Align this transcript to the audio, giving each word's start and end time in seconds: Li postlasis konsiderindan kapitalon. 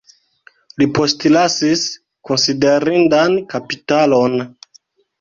Li 0.83 0.87
postlasis 0.99 1.85
konsiderindan 2.31 3.39
kapitalon. 3.55 4.39